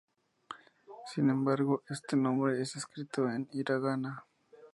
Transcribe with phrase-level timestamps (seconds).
[1.13, 4.25] Sin embargo, este nombre es escrito en hiragana.